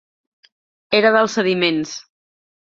[1.01, 1.95] Era dels sediments.